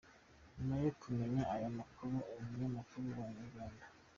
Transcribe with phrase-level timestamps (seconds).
[0.55, 3.85] Nyuma yo kumenya aya makuru umunyamakuru wa inyarwanda.